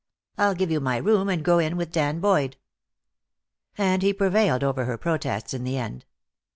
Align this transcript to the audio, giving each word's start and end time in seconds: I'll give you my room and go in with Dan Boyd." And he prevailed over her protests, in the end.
I'll 0.35 0.55
give 0.55 0.71
you 0.71 0.79
my 0.79 0.97
room 0.97 1.29
and 1.29 1.45
go 1.45 1.59
in 1.59 1.77
with 1.77 1.91
Dan 1.91 2.19
Boyd." 2.21 2.57
And 3.77 4.01
he 4.01 4.13
prevailed 4.13 4.63
over 4.63 4.85
her 4.85 4.97
protests, 4.97 5.53
in 5.53 5.63
the 5.63 5.77
end. 5.77 6.05